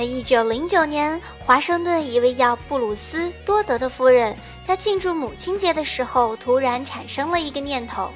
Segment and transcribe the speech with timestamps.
[0.00, 4.34] 在一九零九年，华盛顿一位叫布鲁斯多德的夫人，
[4.66, 8.08] 在庆祝母亲节的时候，突然产生了一个念头：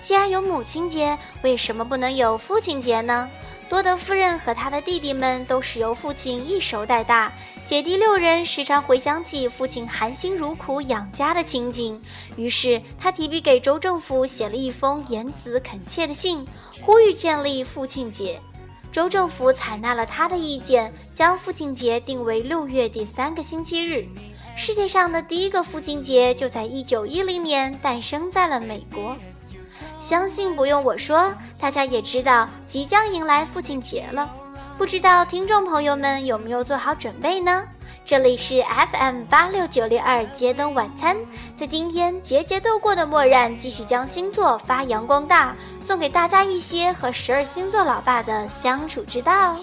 [0.00, 3.28] 既然有母亲节，为什么不能有父亲节呢？
[3.68, 7.32] 多德夫人和她的弟弟们都是由父亲一手带大，
[7.66, 12.00] 姐弟六人时常回想起父亲含辛茹苦养家的情景。
[12.36, 16.46] 于是，他提笔给州政府写了一封言辞恳切的信，
[16.86, 18.40] 呼吁建立父亲节。
[18.94, 24.06] 州政府采纳了他的意见，将父亲节定为六月第三个星期日。
[24.54, 29.16] 世界上的第一个父亲节就在一九一零年诞生在了美国。
[29.98, 34.32] 相信不用我说，大家也知道即将迎来父亲节了。
[34.78, 37.64] 不知道听众朋友们有没有做好准备呢？
[38.06, 41.16] 这里是 FM 八六九六二街灯晚餐，
[41.56, 49.56] 在今天节节都过的默然，继续将星座发扬光大，送给大家一些和十二星座老爸的相处之道。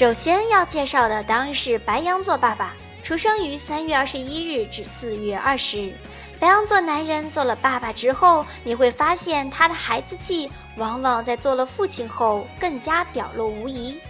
[0.00, 5.94] 首先要介绍的当然是白羊座爸爸，出生于三月二十一日至四月二十日。
[6.38, 14.00] 白羊座男人做了爸爸之后，你会发现他的孩子气往往在做了父亲后更加表露无遗。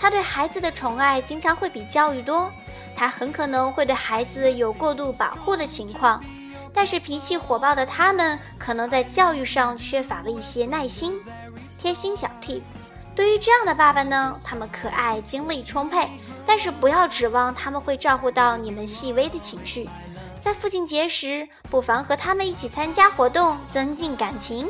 [0.00, 2.50] 他对孩子的宠爱经常会比教育多，
[2.94, 6.18] 他很可能会对孩子有过度保护的情况。
[6.72, 11.12] 但是脾气火爆的他们，可能在教育上缺乏了一些耐心。
[11.78, 12.62] 贴心小 tip。
[13.16, 16.06] 对于这样的爸爸呢，他们可爱、精力充沛，
[16.44, 19.88] 但是不要指望他们会照顾到你们细微的情绪。
[20.38, 24.68] 在父亲节时，不妨和他们一起参加活动，增进感情。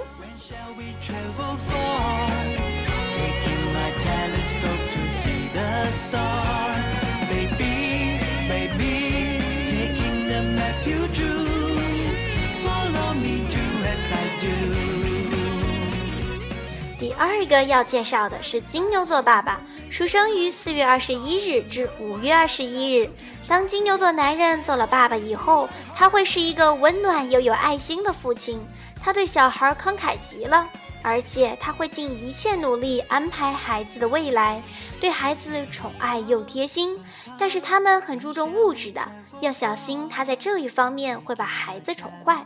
[17.18, 19.60] 二个要介绍的是金牛座爸爸，
[19.90, 23.08] 出生于四月二十一日至五月二十一日。
[23.48, 28.60] 当金牛座男人做了爸爸以后，他会是一个温暖又有爱心的父亲。
[29.02, 30.68] 他对小孩慷慨极了，
[31.02, 34.62] 而且他会尽一切努力安排孩子的未来，
[35.00, 36.98] 对孩子宠爱又贴心。
[37.38, 39.00] 但是他们很注重物质的。
[39.40, 42.44] 要小心，他在这一方面会把孩子宠坏。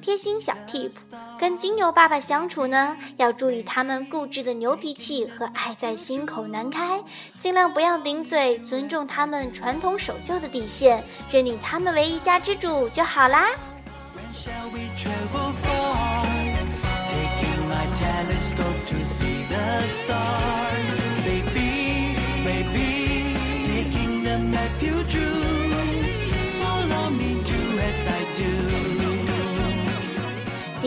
[0.00, 0.90] 贴心小 tip，
[1.38, 7.02] 跟金牛爸爸相处呢，要注意他们固执的牛脾气和爱在心口难开，
[7.38, 13.50] 尽量不要顶嘴，尊重他们传统守旧的底线，认定他们为一家之主就好啦。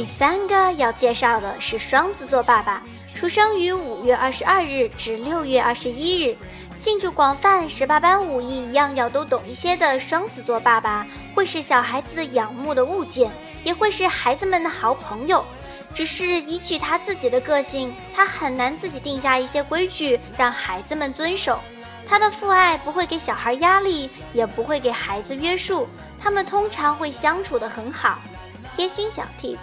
[0.03, 2.83] 第三个要介绍的是双子座爸爸，
[3.15, 6.35] 出生于五月二十二日至六月二十一日，
[6.75, 13.31] 兴趣广泛，十八般武艺一样样都懂一些的双子座爸爸，会是小孩子仰慕的物件，
[13.63, 15.45] 也会是孩子们的好朋友。
[15.93, 21.61] 只是依据他自己的个性，他很难自己定下一些规矩让孩子们遵守。
[22.05, 25.87] 他的父爱不会给小孩压力，也不会给孩子约束，
[26.19, 28.19] 他们通常会相处得很好。
[28.75, 29.57] 贴心小 tip。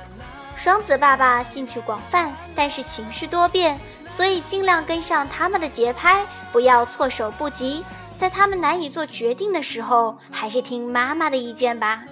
[0.60, 6.22] 双子爸爸兴趣广泛，但是情绪多变，所以尽量跟上他们的节拍，
[6.52, 7.82] 不要措手不及。
[8.18, 12.04] 在他们难以做决定的时候，还是听妈妈的意见吧。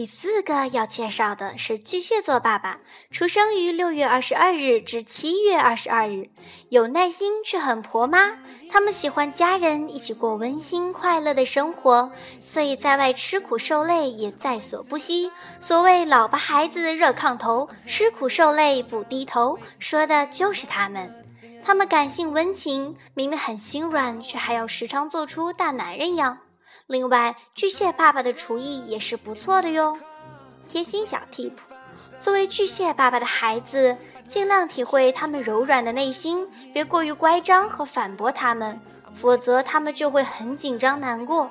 [0.00, 2.78] 第四个要介绍的是巨蟹座爸爸，
[3.10, 6.30] 出生于六月二十二日至七月二十二日，
[6.70, 8.38] 有耐心却很婆妈。
[8.70, 12.10] 他们喜欢家人一起过温馨快乐的生活，
[12.40, 15.30] 所以在外吃苦受累也在所不惜。
[15.58, 21.14] 所谓“老婆孩子热炕头，吃苦受累不低头”，说的就是他们。
[21.62, 26.38] 他们感性温情，明明很心软，却还要时常做出大男人样。
[26.90, 29.96] 另外，巨蟹爸爸的厨艺也是不错的哟。
[30.66, 31.52] 贴心小 tip：
[32.18, 33.96] 作为巨蟹爸爸的孩子，
[34.26, 38.80] 尽量体会他们柔软的内心，别过于乖张和反驳他们，
[39.14, 41.48] 否则他们就会很紧张难过。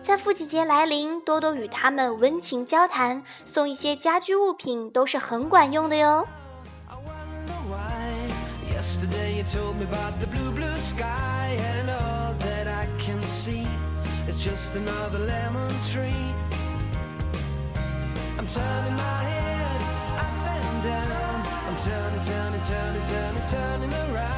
[0.00, 6.24] 在父亲节来临，多多与他们温情交谈，送一些家居物品都是很管用的哟。
[8.70, 12.05] yesterday you told me about the blue blue sky and a
[14.46, 16.32] just another lemon tree.
[18.38, 19.80] I'm turning my head
[20.22, 21.42] up and down.
[21.66, 24.36] I'm turning, turning, turning, turning, turning around.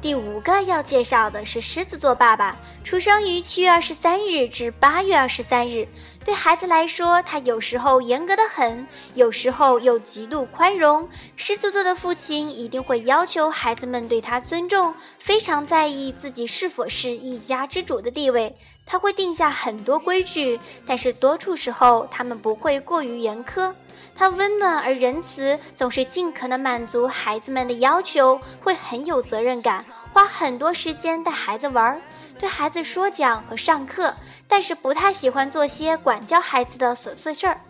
[0.00, 5.86] 第五个要介绍的是狮子座爸爸，出生于七月二十三日至八月二十三日。
[6.24, 11.06] 对孩子来说，他有时候严格的很，有时候又极度宽容。
[11.34, 18.56] 狮子座的父亲一定会要求孩子们对他尊重，非常在意自己是否是一家之主的地位。
[18.86, 23.74] 他会定下很多规矩，但是多数时候他们不会过于严苛。
[24.14, 32.00] 他温暖而仁慈，总是尽可能满足孩子们的要求，会很有责任感，花很多时间带孩子玩，
[32.38, 34.14] 对孩子说讲和上课，
[34.46, 37.60] 但是不太喜欢做些管教孩子的琐碎事儿。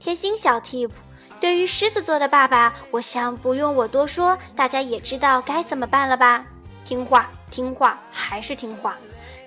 [0.00, 0.90] 贴心小 tip，
[1.40, 6.44] 对于狮子座的爸爸，我想不用我多说，大家也知道该怎么办了吧？
[6.84, 8.96] 听话，听话，还是听话。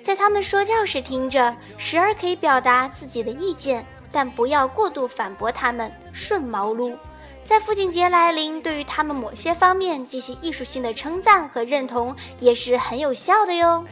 [0.01, 6.97] 在他们说教时听着，时而可以表达自己的意见，但不要过度反驳他们，顺毛撸。
[7.43, 13.83] 在父亲节来临，对于他们某些方面进行艺术性的称赞和认同，也是很有效的哟。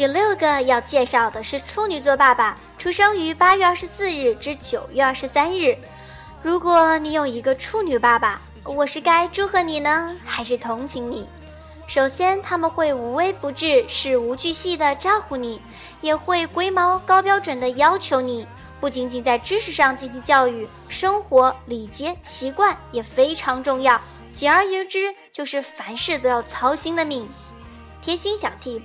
[0.00, 5.76] 第六个要介绍的是处女座爸爸，出生于八月二十四日至九月二十三日。
[6.42, 11.28] 如果你有一个处女爸爸，我是该祝贺你呢，还是同情你？
[11.86, 15.60] 首先，他们会无微不至、事无巨细地照顾你，
[16.00, 18.46] 也会龟毛高标准地要求你。
[18.80, 24.00] 不仅仅在知识上进行教育，生活礼节习惯也非常重要。
[24.32, 27.28] 简而言之，就是凡事都要操心的命。
[28.00, 28.80] 贴心小 tip。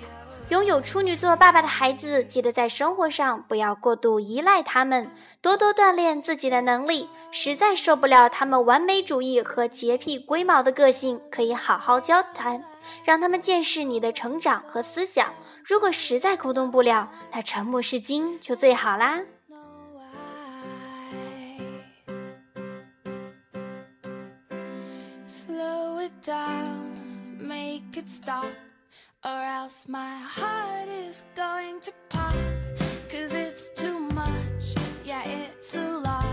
[0.50, 5.10] 拥有处女座爸爸的孩子，记得在生活上不要过度依赖他们，
[5.42, 7.10] 多多锻炼自己的能力。
[7.32, 12.64] 实在受不了他们完美主义和洁癖龟毛的个性，可以好好交谈，
[13.04, 15.34] 让他们见识你的成长和思想。
[15.64, 19.22] 如果实在沟通不了，那沉默是金就最好啦。
[25.28, 26.94] Slow it down,
[27.40, 28.46] make it stop.
[29.26, 32.36] Or else my heart is going to pop.
[33.10, 34.76] Cause it's too much.
[35.04, 36.24] Yeah it's a lot.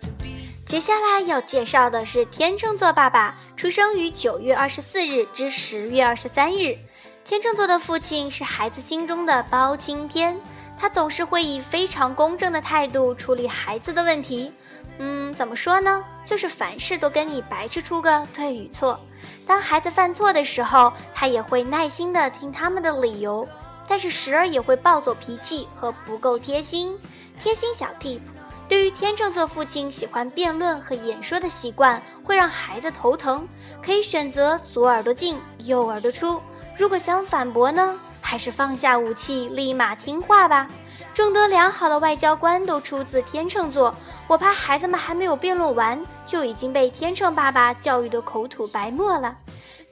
[0.00, 6.78] To be 接下来要介绍的是天秤座爸爸出生于九月二十四日至十月二十三日。
[7.24, 10.34] 天秤座的父亲是孩子心中的包青天
[10.78, 14.50] 他总是会以非常公正的态度处理孩子的问题。
[14.98, 16.04] 嗯，怎么说呢？
[16.24, 18.98] 就是凡事都跟你白吃出个对与错。
[19.46, 23.48] 当孩子犯错的时候，他也会耐心的听他们的理由，
[23.86, 26.98] 但是时而也会暴走脾气和不够贴心。
[27.40, 28.20] 贴心小 tip：
[28.68, 33.46] 对于天秤座父亲喜欢辩论和演说的习惯，会让孩子头疼。
[33.80, 36.42] 可以选择左耳朵进右耳朵出。
[36.76, 40.68] 如果想反驳呢，还是放下武器，立马听话吧。
[41.14, 43.94] 众多良好的外交官都出自天秤座，
[44.28, 49.36] 我怕孩子们还没有辩论完，就已经被天秤爸爸教育的口吐白沫了。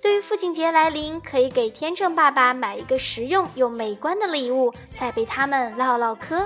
[0.01, 6.43] 对于父亲节来临，可以给天秤爸爸买一个实用又美观的礼物，再陪他们唠唠嗑。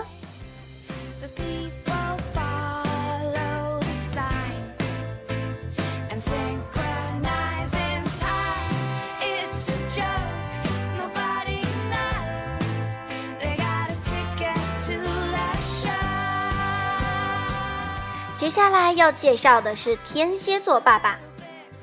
[18.41, 21.19] 接下来要介绍的是天蝎座爸爸。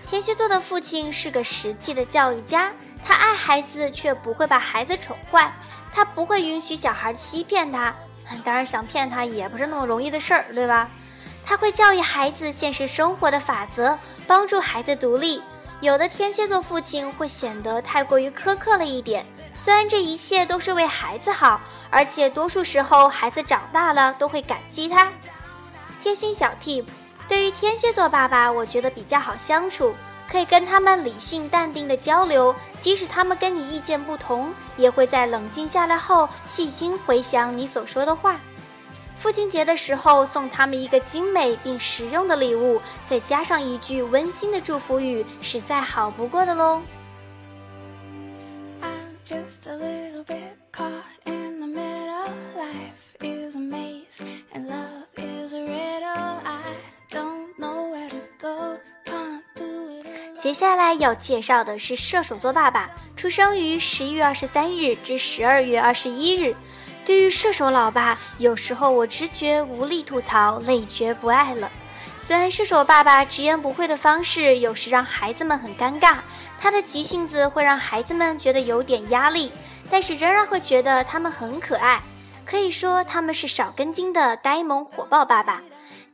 [0.07, 2.73] 天蝎座的父亲是个实际的教育家，
[3.05, 5.53] 他爱孩子，却不会把孩子宠坏。
[5.93, 7.93] 他不会允许小孩欺骗他，
[8.43, 10.89] 当然想骗他也不是那么容易的事儿，对吧？
[11.45, 13.95] 他会教育孩子现实生活的法则，
[14.25, 15.43] 帮助孩子独立。
[15.79, 19.23] 有的天蝎座父亲会显得太过于苛刻了一点，
[19.53, 21.61] 虽然这一切都是为孩子好，
[21.91, 25.11] 而且多数时候孩子长大了都会感激他。
[26.01, 26.85] 贴心小 tip，
[27.27, 29.93] 对于天蝎座爸爸，我觉得比较好相处，
[30.29, 38.39] 可以跟他们理性淡定的交流，即使他们跟你意见不同，也会在冷静下来后细心回想你所说的话。
[39.17, 46.81] 父亲节的时候，送他们一个精美并实用的礼物，再加上一句温馨的祝福语，是再好不过的喽。
[60.47, 66.55] 接下来要介绍的是射手座爸爸，出生于十一月二十三日至十二月二十一日。
[67.05, 71.69] 对于射手老爸，有时候我直觉无力吐槽，累觉不爱了。
[72.17, 76.19] 虽然射手爸爸直言不讳的方式有时让孩子们很尴尬，
[76.57, 79.51] 他的急性子会让孩子们觉得有点压力，
[79.91, 82.01] 但是仍然会觉得他们很可爱。
[82.45, 85.61] 可以说他们是少根筋的呆萌火爆爸爸。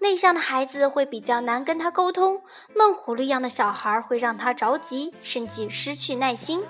[0.03, 2.41] 内向的孩子会比较难跟他沟通，
[2.75, 6.61] 闷葫芦一样的小孩会让他着急，甚至失去耐心。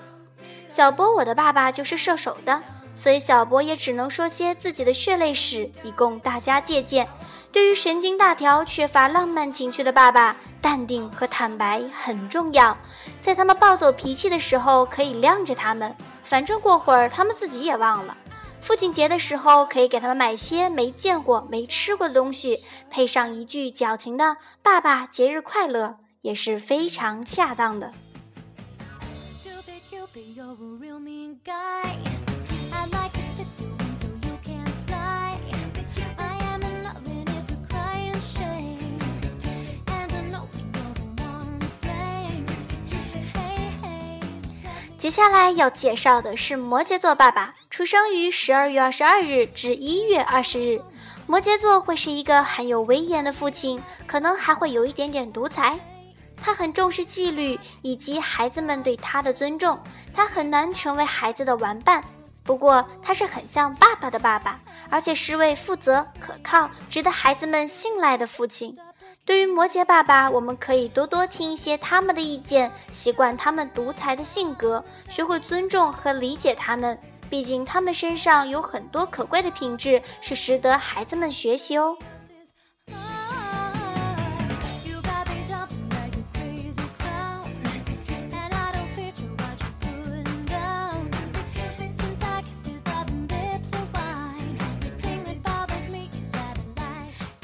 [0.68, 2.62] 小波，我的爸爸就是射手的。
[2.94, 7.08] 所以小波也只能说些自己的血泪史，以供大家借鉴。
[7.50, 12.76] 对于神经大条、缺乏浪漫情趣的爸爸，淡定和坦白很重要。
[13.20, 18.16] 在他们暴走脾气的时候，可以晾着他们，反正过会儿他们自己也忘了。
[18.64, 27.92] 父亲节的时候，可以给他们买些没见过、没吃过的东西，配上一句矫情的“爸爸节日快乐”，也是非常恰当的。
[44.96, 50.80] 接下来要介绍的是摩羯座爸爸，出生于十二月二十二日至一月二十日。
[51.26, 55.76] 摩羯座会是一个很有威严的父亲，可能还会有一点点独裁。
[56.36, 59.76] 他很重视纪律以及孩子们对他的尊重，
[60.14, 62.00] 他很难成为孩子的玩伴。
[62.44, 68.78] 不过他是很像爸爸的爸爸，而且是位负责、可靠、值得孩子们信赖的父亲。
[69.24, 76.96] 对于摩羯爸爸，我们可以多多听一些他们的意见，习惯他们独裁的性格，学会尊重和理解他们。
[77.30, 81.96] 毕竟他们身上有很多可贵的品质，是值得孩子们学习哦。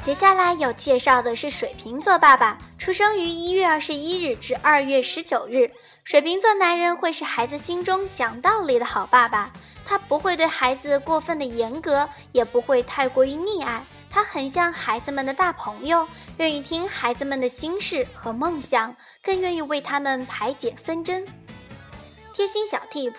[0.03, 5.71] 接下来要介绍的是水瓶座爸爸，出生于一月二十一日至二月十九日。
[6.03, 9.53] 水瓶座男人会是孩子心中讲道理的好爸爸，
[9.91, 13.83] 他不会对孩子过分的严格，也不会太过于溺爱。
[14.09, 16.07] 他很像孩子们的大朋友，
[16.37, 21.27] 愿意听孩子们的心事和梦想，更愿意为他们排解纷争。
[22.33, 23.13] 贴心小 tip：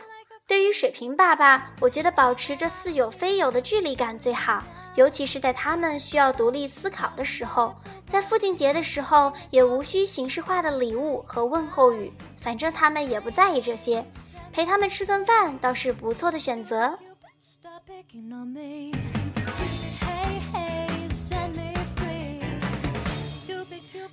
[0.47, 4.65] 对于水瓶爸爸，我觉得保持着似有非有的距离感最好。
[4.95, 7.77] 尤其是在他们需要独立思考的时候，
[8.07, 12.11] 在父亲节的时候，也无需形式化的礼物和问候语，
[12.41, 14.03] 反正他们也不在意这些，
[14.53, 16.99] 陪他们吃顿饭倒是不错的选择。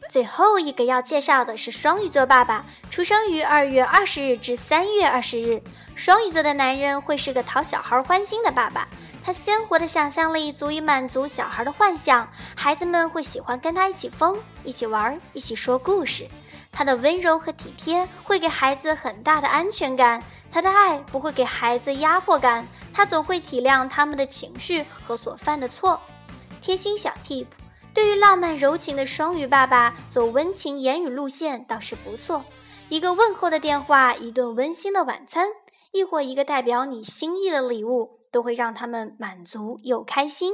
[0.10, 5.62] 最后一个要介绍的是双鱼座爸爸，出生于二月二十日至三月二十日。
[5.96, 8.88] 双鱼座的男人会是个讨小孩欢心的爸爸。
[9.22, 16.26] 他鲜活的想象力足以满足小孩的幻想，孩子们会喜欢跟他一起疯、一起玩、一起说故事。
[16.80, 26.00] 他的温柔和体贴会给孩子很大的安全感，他的爱不会给孩子压迫感，他总会体谅他们的情绪和所犯的错。
[26.62, 27.48] 贴心小 tip：
[27.94, 32.42] 对于浪漫柔情的双鱼爸爸，走温情言语路线倒是不错。
[32.88, 35.50] 一个问候的电话，一顿温馨的晚餐，
[35.92, 38.18] 亦或一个代表你心意的礼物。
[38.32, 40.54] 都会让他们满足又开心。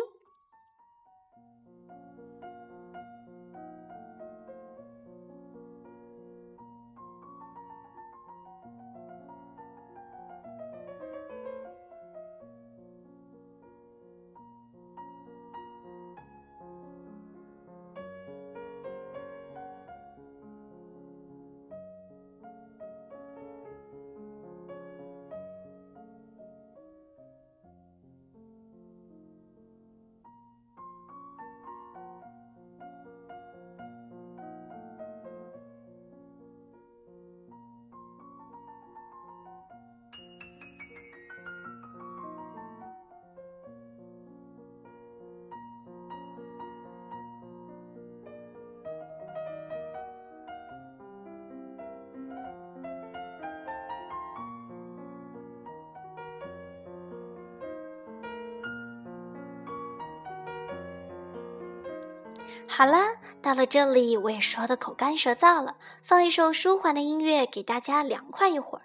[62.67, 62.97] 好了，
[63.41, 68.83] 到了这里我也说的口干舌燥了，放一首舒缓的音乐给大家凉快一会儿。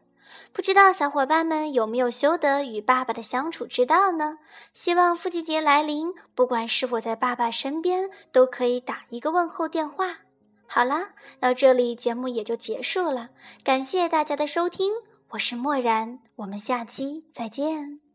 [0.52, 4.38] 不知道小伙伴们有没有修得与爸爸的相处之道呢？
[4.72, 10.18] 希望父亲节来临，不管是否在爸爸身边，都可以打一个问候电话。
[10.66, 11.10] 好啦，
[11.40, 13.30] 到这里节目也就结束了，
[13.64, 14.92] 感谢大家的收听，
[15.30, 18.09] 我是漠然，我们下期再见。